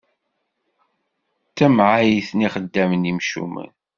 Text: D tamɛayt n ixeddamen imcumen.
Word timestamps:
D 1.49 1.51
tamɛayt 1.57 2.29
n 2.33 2.45
ixeddamen 2.47 3.09
imcumen. 3.11 3.71